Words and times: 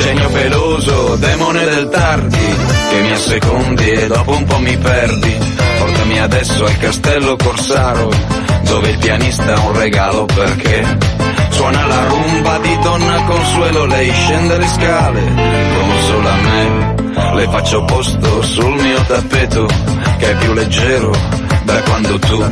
Genio 0.00 0.28
peloso, 0.28 1.16
demone 1.16 1.64
del 1.64 1.88
tardi, 1.88 2.56
che 2.90 3.00
mi 3.00 3.12
assecondi 3.12 3.90
e 3.90 4.06
dopo 4.06 4.32
un 4.32 4.44
po' 4.44 4.58
mi 4.58 4.76
perdi. 4.76 5.38
Portami 5.78 6.20
adesso 6.20 6.64
al 6.64 6.78
castello 6.78 7.36
Corsaro, 7.36 8.10
dove 8.64 8.90
il 8.90 8.98
pianista 8.98 9.54
ha 9.54 9.60
un 9.60 9.76
regalo 9.76 10.24
perché 10.26 10.98
suona 11.50 11.86
la 11.86 12.06
rumba 12.06 12.58
di 12.58 12.78
donna 12.82 13.22
Consuelo, 13.24 13.84
lei 13.86 14.12
scende 14.12 14.58
le 14.58 14.66
scale 14.66 15.22
come 15.22 16.02
solo 16.06 16.28
a 16.28 16.36
me. 16.36 16.94
Le 17.34 17.48
faccio 17.48 17.84
posto 17.84 18.42
sul 18.42 18.74
mio 18.80 19.00
tappeto, 19.06 19.66
che 20.18 20.30
è 20.30 20.36
più 20.36 20.52
leggero 20.52 21.12
da 21.64 21.80
quando 21.82 22.18
tu 22.18 22.44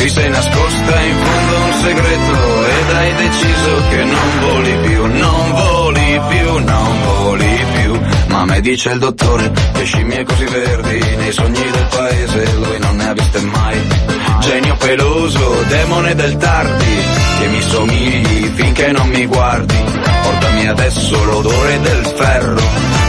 ti 0.00 0.08
sei 0.08 0.30
nascosta 0.30 1.00
in 1.02 1.16
fondo 1.18 1.56
un 1.56 1.72
segreto 1.82 2.66
ed 2.66 2.96
hai 2.96 3.14
deciso 3.16 3.82
che 3.90 4.04
non 4.04 4.40
voli 4.40 4.74
più, 4.88 5.06
non 5.06 5.52
voli 5.52 6.20
più, 6.28 6.58
non 6.64 7.02
voli 7.04 7.64
più. 7.74 8.00
Ma 8.28 8.44
me 8.46 8.60
dice 8.62 8.90
il 8.92 8.98
dottore 8.98 9.52
che 9.74 9.84
scimmie 9.84 10.24
così 10.24 10.44
verdi 10.44 11.16
nei 11.16 11.32
sogni 11.32 11.70
del 11.70 11.86
paese 11.90 12.52
lui 12.54 12.78
non 12.78 12.96
ne 12.96 13.08
ha 13.08 13.12
viste 13.12 13.40
mai. 13.40 13.78
Genio 14.40 14.76
peloso, 14.76 15.64
demone 15.68 16.14
del 16.14 16.36
tardi, 16.38 16.96
che 17.38 17.48
mi 17.48 17.60
somigli 17.60 18.46
finché 18.54 18.92
non 18.92 19.08
mi 19.08 19.26
guardi. 19.26 19.84
Portami 20.22 20.66
adesso 20.66 21.24
l'odore 21.24 21.80
del 21.80 22.06
ferro, 22.16 22.62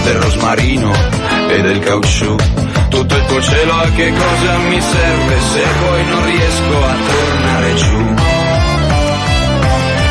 del 0.04 0.16
rosmarino 0.16 0.92
e 1.52 1.62
del 1.62 1.80
caucciù. 1.80 2.36
Tutto 2.92 3.16
il 3.16 3.26
tuo 3.26 3.42
cielo 3.42 3.74
a 3.74 3.90
che 3.96 4.12
cosa 4.12 4.58
mi 4.58 4.82
serve 4.82 5.40
se 5.40 5.64
poi 5.80 6.06
non 6.06 6.26
riesco 6.26 6.84
a 6.84 6.96
tornare 7.08 7.76
giù? 7.76 8.16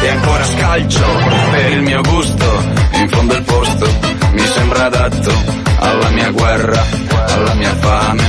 E 0.02 0.08
ancora 0.08 0.44
scalcio 0.44 1.04
per 1.50 1.72
il 1.72 1.82
mio 1.82 2.00
gusto, 2.00 2.64
in 2.94 3.08
fondo 3.10 3.34
il 3.34 3.42
posto 3.42 3.86
mi 4.32 4.46
sembra 4.46 4.86
adatto 4.86 5.32
alla 5.78 6.08
mia 6.08 6.30
guerra, 6.30 6.82
alla 7.26 7.54
mia 7.54 7.74
fame. 7.76 8.22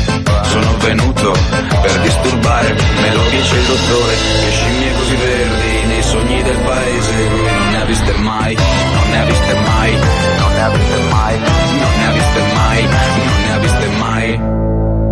Sono 0.43 0.77
venuto 0.79 1.31
per 1.81 1.99
disturbare, 2.01 2.75
me 3.01 3.13
lo 3.13 3.23
dice 3.29 3.55
il 3.55 3.65
dottore, 3.65 4.13
che 4.13 4.51
scimmie 4.51 4.93
così 4.97 5.15
verdi 5.15 5.87
nei 5.87 6.03
sogni 6.03 6.43
del 6.43 6.57
paese, 6.57 7.29
non 7.29 7.69
ne 7.69 7.81
ha 7.81 7.85
viste 7.85 8.13
mai, 8.17 8.55
non 8.55 9.09
ne 9.11 9.21
ha 9.21 9.25
viste 9.25 9.53
mai, 9.65 9.97
non 10.39 10.53
ne 10.53 10.61
ha 10.61 10.69
viste 10.69 11.01
mai, 11.09 11.39
ne 12.11 12.19
ha 12.19 12.23
viste 12.23 12.53
mai, 12.53 12.83
non 12.83 13.41
ne 13.41 13.51
ha 13.53 13.57
viste 13.59 13.87
mai. 13.99 15.10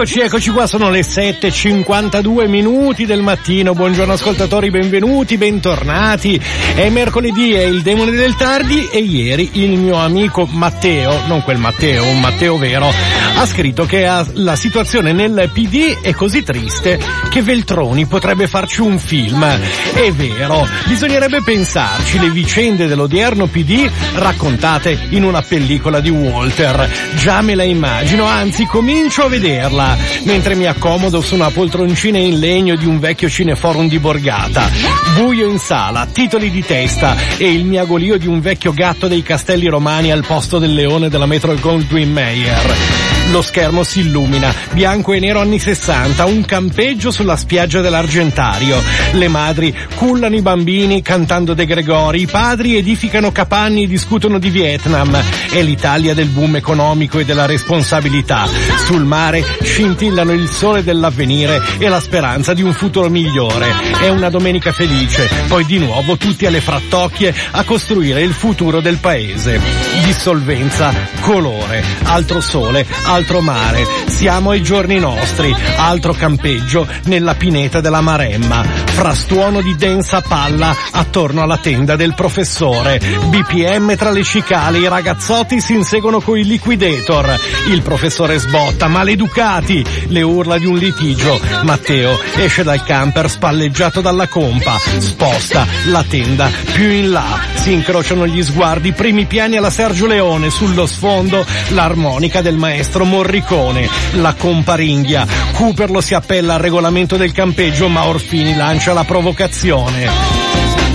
Eccoci, 0.00 0.20
eccoci 0.20 0.50
qua, 0.50 0.66
sono 0.66 0.88
le 0.88 1.00
7.52 1.00 2.48
minuti 2.48 3.04
del 3.04 3.20
mattino, 3.20 3.74
buongiorno 3.74 4.14
ascoltatori, 4.14 4.70
benvenuti, 4.70 5.36
bentornati. 5.36 6.40
È 6.74 6.88
mercoledì, 6.88 7.52
è 7.52 7.64
il 7.64 7.82
demone 7.82 8.12
del 8.12 8.34
tardi 8.34 8.88
e 8.90 9.00
ieri 9.00 9.50
il 9.62 9.78
mio 9.78 9.96
amico 9.96 10.46
Matteo, 10.50 11.26
non 11.26 11.42
quel 11.42 11.58
Matteo, 11.58 12.06
un 12.06 12.18
Matteo 12.18 12.56
vero, 12.56 12.90
ha 13.36 13.44
scritto 13.44 13.84
che 13.84 14.10
la 14.32 14.56
situazione 14.56 15.12
nel 15.12 15.50
PD 15.52 16.00
è 16.00 16.14
così 16.14 16.42
triste 16.44 16.98
che 17.28 17.42
Veltroni 17.42 18.06
potrebbe 18.06 18.46
farci 18.46 18.80
un 18.80 18.98
film. 18.98 19.44
È 19.44 20.10
vero, 20.12 20.66
bisognerebbe 20.86 21.42
pensarci 21.42 22.18
le 22.18 22.30
vicende 22.30 22.86
dell'odierno 22.86 23.48
PD 23.48 23.86
raccontate 24.14 24.98
in 25.10 25.24
una 25.24 25.42
pellicola 25.42 26.00
di 26.00 26.08
Walter. 26.08 26.88
Già 27.16 27.42
me 27.42 27.54
la 27.54 27.64
immagino, 27.64 28.24
anzi 28.24 28.64
comincio 28.64 29.24
a 29.24 29.28
vederla 29.28 29.89
mentre 30.24 30.54
mi 30.54 30.66
accomodo 30.66 31.20
su 31.20 31.34
una 31.34 31.50
poltroncina 31.50 32.18
in 32.18 32.38
legno 32.38 32.76
di 32.76 32.86
un 32.86 32.98
vecchio 32.98 33.28
cineforum 33.28 33.88
di 33.88 33.98
Borgata. 33.98 34.70
Buio 35.16 35.48
in 35.48 35.58
sala, 35.58 36.06
titoli 36.10 36.50
di 36.50 36.64
testa 36.64 37.16
e 37.36 37.52
il 37.52 37.64
miagolio 37.64 38.18
di 38.18 38.26
un 38.26 38.40
vecchio 38.40 38.72
gatto 38.72 39.08
dei 39.08 39.22
castelli 39.22 39.66
romani 39.66 40.10
al 40.10 40.24
posto 40.26 40.58
del 40.58 40.74
leone 40.74 41.08
della 41.08 41.26
Metro 41.26 41.54
Goldwyn 41.54 42.10
Mayer. 42.12 43.19
Lo 43.30 43.42
schermo 43.42 43.84
si 43.84 44.00
illumina, 44.00 44.52
bianco 44.72 45.12
e 45.12 45.20
nero 45.20 45.38
anni 45.38 45.60
60, 45.60 46.24
un 46.24 46.44
campeggio 46.44 47.12
sulla 47.12 47.36
spiaggia 47.36 47.80
dell'Argentario. 47.80 48.82
Le 49.12 49.28
madri 49.28 49.72
cullano 49.94 50.34
i 50.34 50.42
bambini 50.42 51.00
cantando 51.00 51.54
De 51.54 51.64
Gregori, 51.64 52.22
i 52.22 52.26
padri 52.26 52.76
edificano 52.76 53.30
capanne 53.30 53.82
e 53.82 53.86
discutono 53.86 54.40
di 54.40 54.50
Vietnam. 54.50 55.16
È 55.48 55.62
l'Italia 55.62 56.12
del 56.12 56.26
boom 56.26 56.56
economico 56.56 57.20
e 57.20 57.24
della 57.24 57.46
responsabilità. 57.46 58.48
Sul 58.84 59.04
mare 59.04 59.44
scintillano 59.62 60.32
il 60.32 60.48
sole 60.48 60.82
dell'avvenire 60.82 61.62
e 61.78 61.88
la 61.88 62.00
speranza 62.00 62.52
di 62.52 62.62
un 62.62 62.72
futuro 62.72 63.08
migliore. 63.08 63.72
È 64.00 64.08
una 64.08 64.28
domenica 64.28 64.72
felice, 64.72 65.30
poi 65.46 65.64
di 65.64 65.78
nuovo 65.78 66.16
tutti 66.16 66.46
alle 66.46 66.60
frattocchie 66.60 67.32
a 67.52 67.62
costruire 67.62 68.22
il 68.22 68.32
futuro 68.32 68.80
del 68.80 68.96
paese. 68.96 69.60
Dissolvenza, 70.02 70.92
colore, 71.20 71.84
altro 72.02 72.40
sole, 72.40 72.84
altro 73.04 73.18
mare. 73.40 73.86
Siamo 74.06 74.50
ai 74.50 74.62
giorni 74.62 74.98
nostri, 74.98 75.54
altro 75.76 76.12
campeggio 76.12 76.86
nella 77.04 77.34
pineta 77.34 77.80
della 77.80 78.00
Maremma. 78.00 78.62
Frastuono 78.62 79.60
di 79.60 79.76
densa 79.76 80.20
palla 80.20 80.74
attorno 80.92 81.42
alla 81.42 81.58
tenda 81.58 81.96
del 81.96 82.14
professore. 82.14 82.98
BPM 82.98 83.96
tra 83.96 84.10
le 84.10 84.22
cicale, 84.24 84.78
i 84.78 84.88
ragazzotti 84.88 85.60
si 85.60 85.74
inseguono 85.74 86.20
coi 86.20 86.44
liquidator. 86.44 87.38
Il 87.68 87.82
professore 87.82 88.38
sbotta, 88.38 88.88
maleducati! 88.88 89.84
Le 90.08 90.22
urla 90.22 90.58
di 90.58 90.66
un 90.66 90.76
litigio. 90.76 91.38
Matteo 91.62 92.18
esce 92.36 92.62
dal 92.62 92.82
camper 92.82 93.30
spalleggiato 93.30 94.00
dalla 94.00 94.28
compa. 94.28 94.78
Sposta 94.98 95.66
la 95.86 96.04
tenda 96.08 96.50
più 96.72 96.88
in 96.88 97.10
là. 97.10 97.38
Si 97.54 97.72
incrociano 97.72 98.26
gli 98.26 98.42
sguardi, 98.42 98.92
primi 98.92 99.26
piani 99.26 99.56
alla 99.56 99.70
Sergio 99.70 100.06
Leone, 100.06 100.50
sullo 100.50 100.86
sfondo 100.86 101.44
l'armonica 101.68 102.40
del 102.40 102.56
maestro 102.56 102.99
Morricone. 103.04 103.88
La 104.12 104.34
compa 104.34 104.74
ringhia. 104.74 105.26
Cooper 105.54 106.02
si 106.02 106.14
appella 106.14 106.54
al 106.54 106.60
regolamento 106.60 107.16
del 107.16 107.32
campeggio, 107.32 107.88
ma 107.88 108.06
Orfini 108.06 108.54
lancia 108.54 108.92
la 108.92 109.04
provocazione 109.04 110.08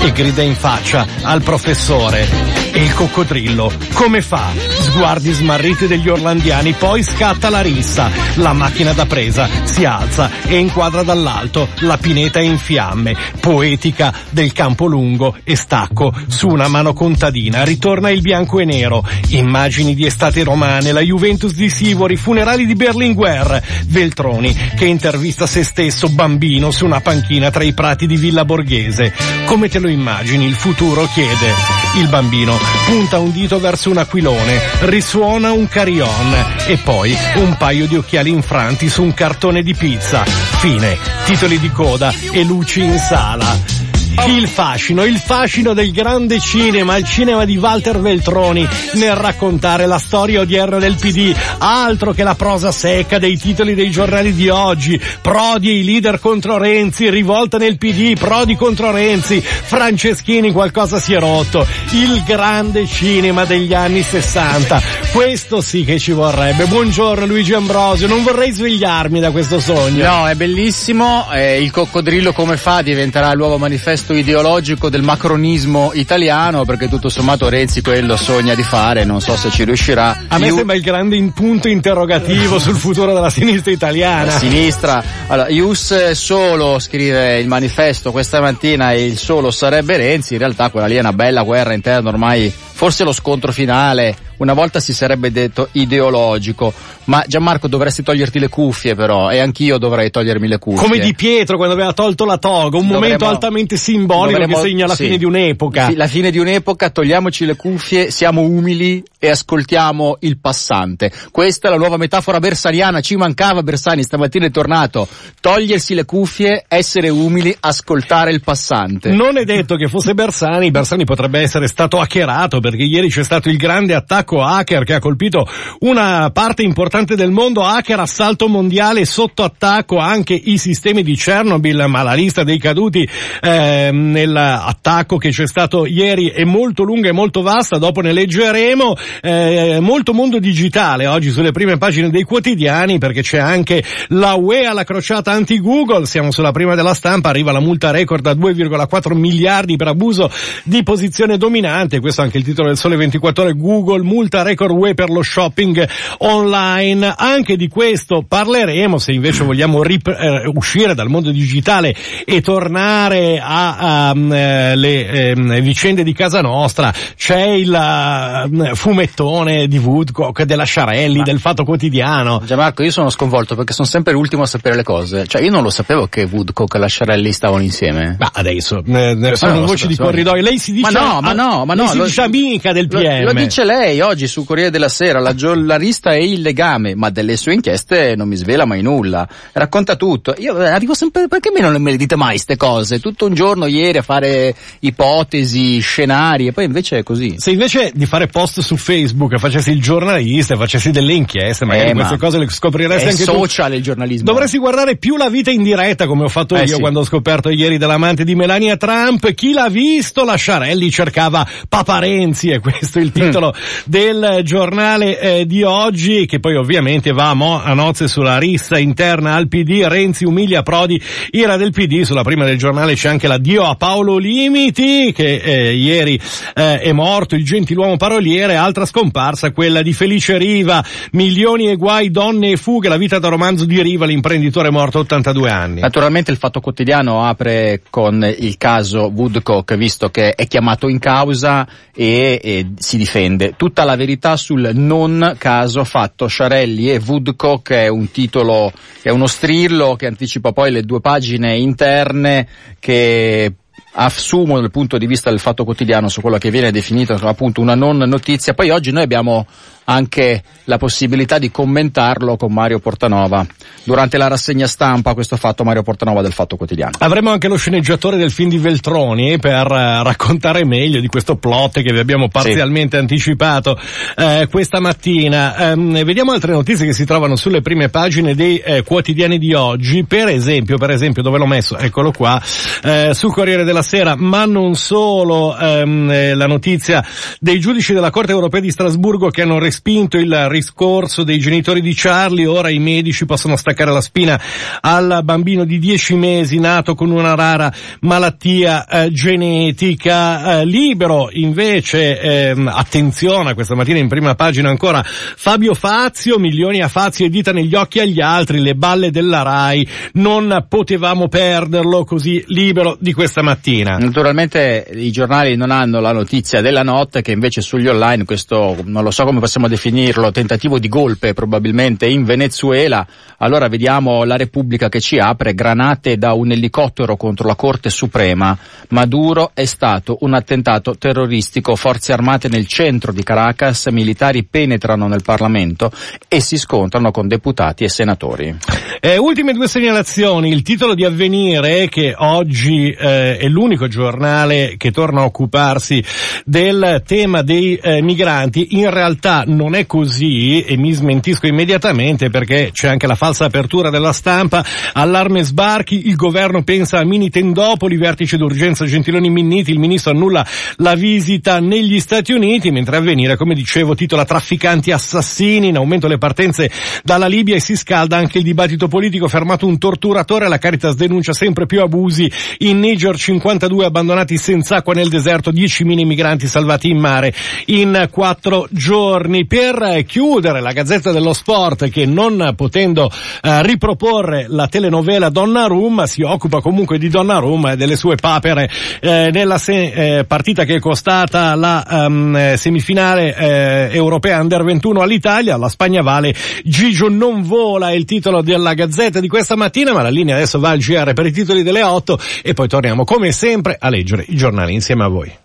e 0.02 0.12
grida 0.12 0.42
in 0.42 0.56
faccia 0.56 1.06
al 1.24 1.42
professore. 1.42 2.65
E 2.78 2.84
il 2.84 2.94
coccodrillo 2.94 3.72
come 3.94 4.22
fa? 4.22 4.52
sguardi 4.96 5.32
smarriti 5.32 5.88
degli 5.88 6.08
orlandiani, 6.08 6.74
poi 6.74 7.04
scatta 7.04 7.50
la 7.50 7.62
rissa, 7.62 8.10
la 8.36 8.54
macchina 8.54 8.94
da 8.94 9.06
presa 9.06 9.50
si 9.64 9.84
alza 9.84 10.30
e 10.46 10.58
inquadra 10.58 11.04
dall'alto 11.04 11.68
la 11.80 11.98
pineta 11.98 12.40
in 12.40 12.58
fiamme, 12.58 13.16
poetica 13.40 14.14
del 14.30 14.54
campo 14.54 14.86
lungo 14.86 15.36
e 15.44 15.56
stacco 15.56 16.14
su 16.28 16.48
una 16.48 16.68
mano 16.68 16.94
contadina, 16.94 17.64
ritorna 17.64 18.10
il 18.10 18.22
bianco 18.22 18.60
e 18.60 18.66
nero, 18.66 19.06
immagini 19.30 19.96
di 19.96 20.06
estate 20.06 20.44
romane, 20.44 20.92
la 20.92 21.02
Juventus 21.02 21.54
di 21.54 21.70
Sivori, 21.70 22.16
funerali 22.16 22.66
di 22.66 22.76
Berlinguer, 22.76 23.62
Veltroni 23.88 24.54
che 24.76 24.86
intervista 24.86 25.48
se 25.48 25.64
stesso 25.64 26.10
bambino 26.10 26.72
su 26.72 26.86
una 26.86 27.02
panchina 27.02 27.52
tra 27.52 27.64
i 27.64 27.74
prati 27.74 28.08
di 28.08 28.18
Villa 28.18 28.46
Borghese. 28.46 29.14
Come 29.46 29.70
te 29.70 29.80
lo 29.80 29.90
immagini? 29.90 30.46
Il 30.46 30.56
futuro 30.56 31.08
chiede. 31.14 31.54
Il 31.96 32.10
bambino 32.10 32.65
punta 32.86 33.20
un 33.20 33.32
dito 33.32 33.60
verso 33.60 33.90
un 33.90 33.98
aquilone, 33.98 34.60
risuona 34.82 35.52
un 35.52 35.68
carillon 35.68 36.36
e 36.68 36.78
poi 36.78 37.16
un 37.36 37.56
paio 37.58 37.88
di 37.88 37.96
occhiali 37.96 38.30
infranti 38.30 38.90
su 38.90 39.04
un 39.04 39.14
cartone 39.14 39.64
di 39.64 39.74
pizza. 39.74 40.24
Fine, 40.24 40.98
titoli 41.26 41.60
di 41.60 41.72
coda 41.72 42.14
e 42.32 42.44
luci 42.44 42.84
in 42.84 42.98
sala. 42.98 43.85
Il 44.24 44.48
fascino, 44.48 45.04
il 45.04 45.18
fascino 45.20 45.74
del 45.74 45.92
grande 45.92 46.40
cinema, 46.40 46.96
il 46.98 47.04
cinema 47.06 47.46
di 47.46 47.58
Walter 47.58 48.00
Veltroni 48.00 48.68
nel 48.94 49.14
raccontare 49.14 49.86
la 49.86 50.00
storia 50.00 50.40
odierna 50.40 50.80
del 50.80 50.96
PD, 50.96 51.36
altro 51.60 52.14
che 52.14 52.24
la 52.24 52.34
prosa 52.34 52.72
secca 52.72 53.20
dei 53.20 53.38
titoli 53.38 53.76
dei 53.76 53.92
giornali 53.92 54.34
di 54.34 54.50
oggi, 54.50 55.00
Prodi 55.22 55.70
e 55.70 55.80
i 55.80 55.84
leader 55.84 56.20
contro 56.20 56.58
Renzi, 56.58 57.10
rivolta 57.10 57.58
nel 57.58 57.78
PD, 57.78 58.18
Prodi 58.18 58.56
contro 58.56 58.90
Renzi, 58.90 59.42
Franceschini 59.42 60.52
qualcosa 60.52 60.98
si 60.98 61.14
è 61.14 61.20
rotto, 61.20 61.68
il 61.92 62.24
grande 62.26 62.88
cinema 62.88 63.46
degli 63.46 63.74
anni 63.74 64.02
60, 64.02 64.82
questo 65.12 65.62
sì 65.62 65.84
che 65.84 66.00
ci 66.00 66.14
vorrebbe. 66.14 66.66
Buongiorno 66.66 67.26
Luigi 67.26 67.54
Ambrosio, 67.54 68.08
non 68.08 68.24
vorrei 68.24 68.52
svegliarmi 68.52 69.20
da 69.20 69.32
questo 69.32 69.60
sogno. 69.60 70.06
No, 70.06 70.28
è 70.28 70.36
bellissimo, 70.36 71.28
eh, 71.32 71.62
il 71.62 71.70
coccodrillo 71.70 72.32
come 72.34 72.58
fa 72.58 72.82
diventerà 72.82 73.30
il 73.32 73.38
nuovo 73.38 73.58
manifesto 74.06 74.14
ideologico 74.14 74.90
del 74.90 75.02
macronismo 75.02 75.92
italiano 75.94 76.64
perché 76.64 76.88
tutto 76.88 77.10
sommato 77.10 77.50
Renzi 77.50 77.82
quello 77.82 78.16
sogna 78.16 78.54
di 78.54 78.62
fare, 78.62 79.04
non 79.04 79.20
so 79.20 79.36
se 79.36 79.50
ci 79.50 79.64
riuscirà. 79.64 80.26
A 80.28 80.38
me 80.38 80.48
Iu- 80.48 80.56
sembra 80.58 80.76
il 80.76 80.82
grande 80.82 81.32
punto 81.34 81.68
interrogativo 81.68 82.60
sul 82.60 82.76
futuro 82.76 83.14
della 83.14 83.30
sinistra 83.30 83.72
italiana. 83.72 84.34
a 84.36 84.38
sinistra. 84.38 85.04
Allora, 85.28 85.50
Ius 85.50 86.12
solo 86.12 86.78
scrive 86.80 87.40
il 87.40 87.48
manifesto 87.48 88.12
questa 88.12 88.40
mattina 88.40 88.92
e 88.92 89.06
il 89.06 89.18
solo 89.18 89.50
sarebbe 89.50 89.98
Renzi, 89.98 90.34
in 90.34 90.40
realtà 90.40 90.70
quella 90.70 90.88
lì 90.88 90.96
è 90.96 91.00
una 91.00 91.14
bella 91.14 91.42
guerra 91.42 91.74
interna 91.74 92.10
ormai, 92.10 92.52
forse 92.52 93.04
lo 93.04 93.12
scontro 93.12 93.52
finale, 93.52 94.16
una 94.38 94.54
volta 94.54 94.80
si 94.80 94.94
sarebbe 94.94 95.32
detto 95.32 95.70
ideologico, 95.74 96.74
ma 97.06 97.24
Gianmarco 97.28 97.68
dovresti 97.68 98.04
toglierti 98.04 98.40
le 98.40 98.50
cuffie 98.50 98.96
però 98.96 99.32
e 99.32 99.40
anch'io 99.40 99.78
dovrei 99.78 100.10
togliermi 100.10 100.48
le 100.48 100.60
cuffie. 100.60 100.82
Come 100.88 101.00
Di 101.00 101.14
Pietro 101.14 101.58
quando 101.58 101.74
aveva 101.76 101.94
tolto 101.94 102.26
la 102.26 102.38
toga, 102.38 102.78
un 102.78 102.84
Dovremmo- 102.88 103.00
momento 103.00 103.28
altamente 103.28 103.78
simbolico 103.78 104.38
Dovremmo- 104.40 104.62
che 104.62 104.68
segna 104.68 104.88
la 104.88 104.96
sì. 104.96 105.04
fine 105.06 105.18
di 105.18 105.26
un'epoca. 105.26 105.88
Sì, 105.88 105.96
la 105.96 106.08
fine 106.08 106.32
di 106.32 106.38
un'epoca, 106.40 106.90
togliamoci 106.90 107.46
le 107.46 107.56
cuffie, 107.56 108.12
siamo 108.12 108.42
umili 108.42 109.04
e 109.26 109.30
ascoltiamo 109.30 110.18
il 110.20 110.38
passante. 110.38 111.12
Questa 111.32 111.68
è 111.68 111.72
la 111.72 111.78
nuova 111.78 111.98
metafora 111.98 112.40
bersaniana, 112.40 113.02
ci 113.02 113.16
mancava 113.16 113.64
Bersani, 113.64 114.04
stamattina 114.04 114.46
è 114.46 114.52
tornato. 114.52 115.08
Togliersi 115.42 115.96
le 115.96 116.06
cuffie, 116.06 116.64
essere 116.68 117.10
umili, 117.10 117.56
ascoltare 117.60 118.32
il 118.32 118.42
passante. 118.42 119.10
Non 119.10 119.38
è 119.38 119.44
detto 119.44 119.76
che 119.76 119.88
fosse 119.88 120.14
Bersani, 120.14 120.70
Bersani 120.70 121.06
potrebbe 121.06 121.40
essere 121.40 121.68
stato 121.68 122.00
hackerato 122.00 122.60
perché 122.60 122.84
ieri 122.84 123.10
c'è 123.10 123.24
stato 123.24 123.50
il 123.50 123.58
grande 123.58 123.96
attacco 123.96 124.44
hacker 124.44 124.84
che 124.84 124.94
ha 124.94 125.00
colpito 125.00 125.48
una 125.80 126.30
parte 126.32 126.62
importante 126.62 127.16
del 127.16 127.32
mondo, 127.32 127.64
hacker 127.64 128.00
assalto 128.00 128.48
mondiale 128.48 129.06
sotto 129.06 129.44
attacco 129.44 129.98
anche 129.98 130.34
i 130.36 130.58
sistemi 130.60 131.02
di 131.02 131.16
Chernobyl, 131.16 131.86
ma 131.88 132.04
la 132.04 132.14
lista 132.14 132.44
dei 132.44 132.60
caduti 132.60 133.08
ehm, 133.42 134.12
nell'attacco 134.12 135.18
che 135.18 135.30
c'è 135.30 135.48
stato 135.48 135.88
ieri 135.88 136.30
è 136.30 136.44
molto 136.44 136.84
lunga 136.84 137.10
e 137.10 137.14
molto 137.14 137.42
vasta, 137.42 137.80
dopo 137.80 138.02
ne 138.02 138.14
leggeremo, 138.14 138.96
eh, 139.22 139.80
molto 139.80 140.14
mondo 140.14 140.40
digitale 140.40 141.08
oggi 141.08 141.30
sulle 141.30 141.52
prime 141.52 141.78
pagine 141.78 142.10
dei 142.10 142.24
quotidiani 142.24 142.98
perché 142.98 143.22
c'è 143.22 143.38
anche 143.38 143.84
la 144.10 144.36
UE 144.36 144.66
alla 144.66 144.84
crociata 144.84 145.32
anti-Google, 145.32 146.06
siamo 146.06 146.32
sulla 146.32 146.52
prima 146.52 146.76
della 146.76 146.94
stampa, 146.94 147.30
arriva 147.30 147.52
la 147.52 147.60
multa 147.60 147.92
record 147.92 148.26
a 148.28 148.34
2,4 148.34 149.16
miliardi 149.16 149.76
per 149.76 149.88
abuso 149.88 150.30
di 150.64 150.84
posizione 150.84 151.38
dominante, 151.38 152.00
questo 152.00 152.22
è 152.22 152.24
anche 152.26 152.38
il 152.38 152.44
titolo 152.44 152.68
del 152.68 152.78
Sole 152.78 152.96
24 152.96 153.44
ore, 153.44 153.54
Google 153.54 154.04
multa 154.04 154.42
record 154.42 154.72
UE 154.72 154.94
per 154.94 155.10
lo 155.10 155.22
shopping 155.22 155.88
online, 156.20 157.14
anche 157.16 157.56
di 157.56 157.68
questo 157.68 158.24
parleremo 158.28 158.98
se 158.98 159.12
invece 159.12 159.44
vogliamo 159.44 159.84
rip- 159.84 160.08
eh, 160.08 160.50
uscire 160.54 160.94
dal 160.94 161.10
mondo 161.10 161.32
digitale 161.32 161.96
e 162.26 162.42
tornare 162.42 163.40
a, 163.42 164.10
a, 164.10 164.16
mm, 164.16 164.32
eh, 164.32 165.08
ehm, 165.32 165.60
vicende 165.62 166.04
di 166.04 166.14
casa 166.14 166.42
nostra, 166.42 166.94
c'è 167.16 167.48
il 167.48 167.74
eh, 167.74 168.76
fumettone 168.96 169.68
di 169.68 169.78
Woodcock, 169.78 170.44
della 170.44 170.64
Sciarelli, 170.64 171.22
del 171.22 171.38
Fatto 171.42 171.66
Quotidiano. 171.66 172.42
Gianmarco, 172.46 172.82
io 172.82 172.92
sono 172.92 173.10
sconvolto 173.10 173.54
perché 173.54 173.74
sono 173.74 173.86
sempre 173.86 174.14
l'ultimo 174.14 174.44
a 174.44 174.46
sapere 174.46 174.78
le 174.78 174.84
cose. 174.84 175.28
Cioè, 175.28 175.42
io 175.42 175.52
non 175.52 175.64
lo 175.64 175.70
sapevo 175.70 176.08
che 176.08 176.24
Woodcock 176.24 176.76
e 176.76 176.78
la 176.80 176.88
Sciarelli 176.88 177.34
stavano 177.34 177.62
insieme. 177.62 178.16
Ma 178.18 178.32
adesso, 178.34 178.82
eh, 178.86 179.36
sono 179.36 179.54
no, 179.54 179.60
lo 179.60 179.66
voci 179.66 179.84
so, 179.84 179.88
di 179.88 179.96
so. 179.96 180.04
corridoio. 180.04 180.42
Lei 180.42 180.58
si 180.58 180.72
dice, 180.72 180.90
Ma 180.90 180.98
no, 180.98 181.20
ma 181.20 181.34
no, 181.34 181.66
ma 181.66 181.74
no, 181.74 181.82
lei 181.84 181.92
si 181.92 181.98
lo- 181.98 182.06
dice 182.06 182.22
amica 182.22 182.72
del 182.72 182.88
Lo, 182.90 183.00
PM. 183.00 183.24
lo 183.26 183.34
dice 183.34 183.66
lei 183.66 184.00
oggi 184.00 184.28
su 184.28 184.46
Corriere 184.46 184.70
della 184.70 184.88
Sera, 184.88 185.20
la 185.20 185.36
giornalista 185.36 186.12
è 186.12 186.20
il 186.20 186.40
legame, 186.42 186.96
ma 186.96 187.10
delle 187.10 187.36
sue 187.36 187.54
inchieste 187.54 188.14
non 188.16 188.30
mi 188.30 188.38
svela 188.38 188.64
mai 188.64 188.82
nulla. 188.82 189.28
Racconta 189.52 189.98
tutto. 189.98 190.34
Io 190.38 190.58
eh, 190.62 190.70
arrivo 190.70 190.94
sempre, 190.94 191.28
perché 191.28 191.52
me 191.52 191.60
non 191.60 191.82
me 191.82 191.92
le 191.92 191.98
dite 191.98 192.16
mai 192.16 192.38
ste 192.38 192.56
cose? 192.56 193.02
Tutto 193.02 193.26
un 193.26 193.34
giorno 193.34 193.66
ieri 193.66 193.98
a 193.98 194.04
fare 194.04 194.56
ipotesi, 194.80 195.80
scenari 195.80 196.48
e 196.48 196.54
poi 196.54 196.64
invece 196.64 197.00
è 197.00 197.04
così. 197.04 197.36
Se 197.38 197.52
invece 197.52 197.92
di 197.94 198.06
fare 198.06 198.28
post 198.28 198.62
su 198.62 198.78
Facebook 198.86 199.40
facessi 199.40 199.72
il 199.72 199.82
giornalista, 199.82 200.56
facessi 200.56 200.92
delle 200.92 201.14
inchieste, 201.14 201.66
magari 201.66 201.90
Eh, 201.90 201.94
ma 201.96 202.02
queste 202.02 202.18
cose 202.20 202.38
le 202.38 202.48
scopriresti 202.48 203.08
anche 203.10 203.24
tu. 203.26 203.32
social 203.32 203.74
il 203.74 203.82
giornalismo. 203.82 204.26
Dovresti 204.32 204.60
guardare 204.60 204.96
più 204.98 205.18
la 205.18 205.28
vita 205.28 205.50
in 205.50 205.64
diretta 205.64 206.06
come 206.06 206.26
ho 206.26 206.30
fatto 206.30 206.56
Eh, 206.56 206.62
io 206.66 206.76
sì. 206.76 206.80
quando 206.80 207.00
ho 207.00 207.04
scoperto 207.04 207.50
ieri 207.50 207.80
dell'amante 207.80 208.24
di 208.24 208.36
Melania 208.36 208.78
Trump. 208.78 209.34
Chi 209.34 209.54
l'ha 209.54 209.70
visto? 209.70 210.24
La 210.24 210.36
Sciarelli 210.36 210.92
cercava 210.92 211.48
Papa 211.68 211.98
Renzi 211.98 212.50
e 212.50 212.60
questo 212.60 213.00
è 213.00 213.02
il 213.02 213.12
titolo 213.12 213.56
del 213.86 214.42
giornale 214.44 215.20
eh, 215.20 215.46
di 215.48 215.64
oggi 215.64 216.28
che 216.28 216.40
poi 216.40 216.56
ovviamente 216.56 217.12
va 217.12 217.30
a, 217.30 217.34
mo- 217.34 217.62
a 217.64 217.74
nozze 217.74 218.08
sulla 218.08 218.38
rissa 218.38 218.78
interna 218.78 219.34
al 219.34 219.48
PD. 219.48 219.84
Renzi 219.88 220.26
umilia 220.26 220.62
Prodi, 220.62 221.02
ira 221.32 221.58
del 221.58 221.72
PD. 221.72 222.04
Sulla 222.04 222.22
prima 222.24 222.46
del 222.46 222.60
giornale 222.60 222.94
c'è 222.94 223.10
anche 223.10 223.28
l'addio 223.28 223.64
a 223.64 223.74
Paolo 223.76 224.18
Limiti 224.18 225.12
che 225.12 225.42
eh, 225.44 225.74
ieri 225.74 226.20
eh, 226.54 226.80
è 226.82 226.92
morto, 226.92 227.34
il 227.36 227.44
gentiluomo 227.44 227.98
paroliere. 227.98 228.56
Altra 228.76 228.86
scomparsa, 228.86 229.52
quella 229.52 229.82
di 229.82 229.94
Felice 229.94 230.38
Riva. 230.38 230.84
Milioni 231.12 231.70
e 231.70 231.78
guai, 231.78 232.12
donne 232.12 232.52
e 232.52 232.58
fughe. 232.58 232.90
La 232.90 232.98
vita 232.98 233.20
da 233.20 233.30
romanzo 233.30 233.64
di 233.64 233.82
Riva, 233.82 234.06
l'imprenditore 234.06 234.70
morto 234.70 234.98
a 234.98 235.02
82 235.02 235.50
anni. 235.50 235.80
Naturalmente 235.80 236.32
il 236.32 236.38
Fatto 236.38 236.60
Quotidiano 236.60 237.24
apre 237.24 237.84
con 237.90 238.22
il 238.38 238.58
caso 238.58 239.10
Woodcock, 239.16 239.76
visto 239.76 240.10
che 240.10 240.34
è 240.34 240.46
chiamato 240.46 240.90
in 240.90 241.00
causa 241.00 241.66
e, 241.96 242.42
e 242.44 242.72
si 242.78 242.98
difende. 242.98 243.54
Tutta 243.56 243.86
la 243.86 243.96
verità 243.96 244.36
sul 244.36 244.72
non 244.74 245.36
caso 245.38 245.86
fatto 245.86 246.28
Sciarelli 246.28 246.92
e 246.92 247.02
Woodcock 247.06 247.72
è 247.72 247.88
un 247.88 248.12
titolo, 248.12 248.74
è 249.02 249.10
uno 249.10 249.28
strillo 249.28 249.96
che 249.96 250.08
anticipa 250.08 250.52
poi 250.52 250.72
le 250.72 250.82
due 250.82 251.00
pagine 251.00 251.56
interne 251.56 252.46
che 252.78 253.54
assumono 253.96 254.60
dal 254.60 254.72
punto 254.72 254.98
di 254.98 255.08
vista 255.08 255.30
del 255.30 255.40
Fatto 255.40 255.64
Quotidiano 255.64 256.10
su 256.10 256.22
quello 256.22 256.38
che 256.38 256.52
viene 256.52 256.72
definito 256.72 257.14
appunto 257.14 257.62
una 257.62 257.76
non 257.76 257.98
notizia. 257.98 258.54
Poi 258.54 258.70
oggi 258.70 258.92
noi 258.92 259.04
abbiamo 259.04 259.46
anche 259.86 260.44
la 260.66 260.78
possibilità 260.78 261.38
di 261.38 261.52
commentarlo 261.52 262.38
con 262.38 262.52
Mario 262.52 262.80
Portanova. 262.80 263.46
Durante 263.84 264.18
la 264.18 264.28
rassegna 264.28 264.68
stampa 264.68 265.14
questo 265.14 265.38
fatto 265.38 265.64
Mario 265.64 265.84
Portanova 265.84 266.22
del 266.22 266.34
Fatto 266.34 266.56
Quotidiano. 266.56 266.94
Avremo 267.00 267.32
anche 267.32 267.48
lo 267.48 267.56
sceneggiatore 267.56 268.18
del 268.18 268.32
film 268.32 268.50
di 268.50 268.58
Veltroni 268.58 269.38
per 269.38 269.72
eh, 269.72 270.04
raccontare 270.04 270.66
meglio 270.66 271.00
di 271.00 271.08
questo 271.08 271.36
plot 271.36 271.82
che 271.82 271.94
vi 271.94 272.00
abbiamo 272.00 272.28
parzialmente 272.28 272.98
anticipato 272.98 273.80
eh, 274.18 274.48
questa 274.50 274.80
mattina. 274.80 275.72
Ehm, 275.72 276.04
vediamo 276.04 276.32
altre 276.32 276.52
notizie 276.52 276.86
che 276.86 276.94
si 276.94 277.06
trovano 277.06 277.36
sulle 277.36 277.62
prime 277.62 277.90
pagine 277.90 278.34
dei 278.34 278.58
eh, 278.58 278.84
quotidiani 278.84 279.38
di 279.38 279.54
oggi. 279.54 280.04
Per 280.04 280.30
esempio, 280.30 280.78
per 280.78 280.90
esempio, 280.90 281.22
dove 281.22 281.38
l'ho 281.38 281.46
messo? 281.46 281.78
Eccolo 281.78 282.12
qua, 282.12 282.42
eh, 282.84 283.12
sul 283.14 283.32
Corriere 283.32 283.64
della 283.64 283.84
Sera, 283.84 284.16
ma 284.16 284.46
non 284.46 284.76
solo 284.76 285.56
ehm, 285.56 286.10
eh, 286.10 286.34
la 286.34 286.48
notizia 286.48 287.06
dei 287.40 287.60
giudici 287.60 287.94
della 287.94 288.10
Corte 288.10 288.32
Europea 288.32 288.62
di 288.62 288.72
Strasburgo 288.72 289.30
che 289.30 289.44
hanno 289.44 289.60
respinto 289.76 290.18
il 290.18 290.48
riscorso 290.48 291.24
dei 291.24 291.38
genitori 291.38 291.82
di 291.82 291.94
Charlie, 291.94 292.46
ora 292.46 292.70
i 292.70 292.80
medici 292.80 293.26
possono 293.26 293.58
staccare 293.58 293.92
la 293.92 294.00
spina 294.00 294.40
al 294.80 295.20
bambino 295.22 295.66
di 295.66 295.80
10 295.80 296.16
mesi 296.16 296.60
nato 296.60 296.96
con 296.96 297.12
una 297.12 297.36
rara 297.36 297.74
malattia 298.02 298.88
eh, 298.88 299.12
genetica. 299.12 300.62
Eh, 300.62 300.66
libero 300.66 301.28
invece, 301.30 302.22
ehm, 302.22 302.72
attenzione, 302.74 303.54
questa 303.54 303.76
mattina 303.76 304.00
in 304.00 304.08
prima 304.08 304.34
pagina 304.34 304.70
ancora 304.70 305.04
Fabio 305.04 305.74
Fazio, 305.74 306.40
milioni 306.40 306.82
a 306.82 306.88
Fazio 306.88 307.26
e 307.26 307.30
dita 307.30 307.52
negli 307.52 307.76
occhi 307.76 308.00
agli 308.00 308.22
altri, 308.22 308.62
le 308.62 308.76
balle 308.76 309.12
della 309.12 309.42
RAI, 309.42 309.86
non 310.14 310.68
potevamo 310.70 311.28
perderlo 311.28 312.06
così 312.06 312.42
libero 312.48 312.96
di 312.98 313.12
questa 313.12 313.42
mattina. 313.42 313.98
Naturalmente 313.98 314.88
i 314.94 315.12
giornali 315.12 315.58
non 315.58 315.70
hanno 315.70 316.00
la 316.00 316.14
notizia 316.14 316.62
della 316.62 316.84
notte 316.84 317.22
che 317.22 317.34
invece 317.34 317.60
sugli 317.60 317.88
online 317.88 318.24
questo, 318.24 318.78
non 318.86 319.04
lo 319.04 319.12
so 319.12 319.26
come 319.26 319.42
possiamo 319.42 319.65
definirlo, 319.68 320.32
tentativo 320.32 320.80
di 320.80 320.88
golpe 320.88 321.34
probabilmente 321.34 322.06
in 322.08 322.24
Venezuela, 322.24 323.06
allora 323.38 323.68
vediamo 323.68 324.24
la 324.24 324.36
Repubblica 324.36 324.90
che 324.90 325.00
ci 325.00 325.18
apre, 325.18 325.54
granate 325.54 326.18
da 326.18 326.34
un 326.34 326.52
elicottero 326.52 327.16
contro 327.16 327.48
la 327.48 327.56
Corte 327.56 327.90
Suprema, 327.90 328.58
Maduro 328.90 329.52
è 329.54 329.66
stato 329.66 330.18
un 330.22 330.34
attentato 330.34 330.98
terroristico, 330.98 331.76
forze 331.76 332.14
armate 332.14 332.48
nel 332.48 332.68
centro 332.68 333.12
di 333.12 333.24
Caracas, 333.24 333.88
militari 333.88 334.44
penetrano 334.46 335.08
nel 335.08 335.22
Parlamento 335.22 335.92
e 336.28 336.40
si 336.40 336.58
scontrano 336.58 337.12
con 337.12 337.28
deputati 337.28 337.84
e 337.84 337.90
senatori. 337.90 338.56
Eh, 339.00 339.18
ultime 339.18 339.54
due 339.54 339.68
segnalazioni, 339.68 340.50
il 340.50 340.62
titolo 340.62 340.96
di 340.96 341.04
avvenire 341.04 341.90
che 341.90 342.14
oggi 342.18 342.90
eh, 342.90 343.38
è 343.38 343.48
l'unico 343.48 343.88
giornale 343.88 344.76
che 344.78 344.92
torna 344.92 345.22
a 345.22 345.26
occuparsi 345.26 346.04
del 346.44 347.04
tema 347.06 347.42
dei 347.42 347.76
eh, 347.76 348.02
migranti, 348.02 348.78
in 348.78 348.90
realtà 348.90 349.44
non 349.56 349.74
è 349.74 349.86
così 349.86 350.62
e 350.62 350.78
mi 350.78 350.92
smentisco 350.92 351.48
immediatamente 351.48 352.30
perché 352.30 352.70
c'è 352.72 352.88
anche 352.88 353.08
la 353.08 353.16
falsa 353.16 353.46
apertura 353.46 353.90
della 353.90 354.14
stampa, 354.14 354.64
allarme 354.94 355.44
sbarchi, 355.44 356.08
il 356.08 356.16
governo 356.16 356.64
pensa 356.64 357.00
a 357.00 357.06
mini 357.06 357.30
tendopoli, 357.30 357.98
vertice 357.98 358.38
d'urgenza 358.38 358.86
Gentiloni 358.86 359.30
Minniti, 359.30 359.72
il 359.72 359.80
ministro 359.80 360.12
annulla 360.12 360.46
la 360.78 360.96
visita 360.96 361.60
negli 361.60 362.00
Stati 362.00 362.34
Uniti, 362.34 362.72
mentre 362.72 362.98
avvenire, 362.98 363.38
come 363.38 363.56
dicevo, 363.56 363.96
titola 363.96 364.26
trafficanti 364.26 364.92
assassini, 364.92 365.70
in 365.70 365.78
aumento 365.78 366.08
le 366.08 366.18
partenze 366.18 366.70
dalla 367.04 367.28
Libia 367.28 367.56
e 367.56 367.60
si 367.60 367.76
scalda 367.76 368.18
anche 368.18 368.40
il 368.40 368.44
dibattito 368.44 368.88
politico, 368.88 369.28
fermato 369.28 369.66
un 369.66 369.78
torturatore, 369.78 370.48
la 370.48 370.58
Caritas 370.58 370.96
denuncia 370.96 371.34
sempre 371.34 371.66
più 371.66 371.82
abusi 371.82 372.32
in 372.60 372.80
Niger, 372.80 373.18
52 373.18 373.86
abbandonati 373.86 374.38
senza 374.38 374.78
acqua 374.78 374.94
nel 374.94 375.10
deserto, 375.10 375.52
10 375.52 375.84
mini 375.84 376.06
migranti 376.06 376.48
salvati 376.48 376.90
in 376.90 377.00
mare 377.00 377.34
in 377.68 378.08
quattro 378.12 378.68
giorni. 378.72 379.45
Per 379.46 380.04
chiudere 380.06 380.62
la 380.62 380.72
Gazzetta 380.72 381.12
dello 381.12 381.34
Sport 381.34 381.90
che 381.90 382.06
non 382.06 382.54
potendo 382.56 383.12
eh, 383.42 383.64
riproporre 383.64 384.46
la 384.48 384.68
telenovela 384.68 385.30
Donnarumma 385.30 386.08
si 386.08 386.22
occupa 386.22 386.62
comunque 386.62 386.98
di 386.98 387.10
Donnarumma 387.10 387.72
e 387.72 387.76
delle 387.76 387.96
sue 387.96 388.16
papere 388.16 388.70
eh, 389.00 389.30
nella 389.32 389.58
se- 389.58 390.18
eh, 390.18 390.24
partita 390.26 390.64
che 390.64 390.76
è 390.76 390.80
costata 390.80 391.56
la 391.56 391.86
um, 391.90 392.56
semifinale 392.56 393.36
eh, 393.36 393.90
europea 393.92 394.40
under 394.40 394.64
21 394.64 395.02
all'Italia, 395.02 395.58
la 395.58 395.70
Spagna 395.70 396.02
vale 396.02 396.34
Gigio 396.64 397.10
non 397.10 397.44
vola 397.44 397.90
è 397.90 397.94
il 397.94 398.06
titolo 398.06 398.42
della 398.42 398.74
Gazzetta 398.74 399.20
di 399.20 399.28
questa 399.28 399.56
mattina, 399.56 399.94
ma 399.94 400.02
la 400.02 400.10
linea 400.10 400.36
adesso 400.36 400.60
va 400.60 400.70
al 400.70 400.80
GR 400.80 401.14
per 401.14 401.26
i 401.26 401.32
titoli 401.32 401.64
delle 401.64 401.84
8 401.84 402.20
e 402.44 402.54
poi 402.54 402.68
torniamo 402.68 403.04
come 403.04 403.32
sempre 403.32 403.78
a 403.80 403.90
leggere 403.90 404.26
i 404.28 404.36
giornali 404.36 404.74
insieme 404.74 405.04
a 405.04 405.08
voi. 405.08 405.45